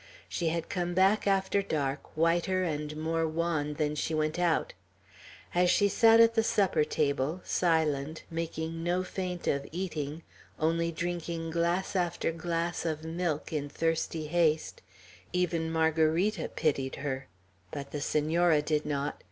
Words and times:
She 0.27 0.47
had 0.47 0.67
come 0.67 0.95
back 0.95 1.27
after 1.27 1.61
dark, 1.61 1.99
whiter 2.17 2.63
and 2.63 2.97
more 2.97 3.27
wan 3.27 3.75
than 3.75 3.93
she 3.93 4.15
went 4.15 4.39
out. 4.39 4.73
As 5.53 5.69
she 5.69 5.87
sat 5.87 6.19
at 6.19 6.33
the 6.33 6.41
supper 6.41 6.83
table, 6.83 7.39
silent, 7.45 8.23
making 8.31 8.81
no 8.83 9.03
feint 9.03 9.45
of 9.45 9.67
eating, 9.71 10.23
only 10.59 10.91
drinking 10.91 11.51
glass 11.51 11.95
after 11.95 12.31
glass 12.31 12.83
of 12.83 13.03
milk, 13.03 13.53
in 13.53 13.69
thirsty 13.69 14.25
haste, 14.25 14.81
even 15.33 15.71
Margarita 15.71 16.49
pitied 16.49 16.95
her. 16.95 17.27
But 17.69 17.91
the 17.91 18.01
Senora 18.01 18.63
did 18.63 18.87
not. 18.87 19.19